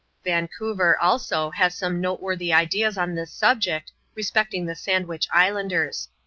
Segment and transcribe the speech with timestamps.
[0.23, 6.09] Vancouver, also, has some noteworthy ideas on this subject, respecting the Sandwich Islanders.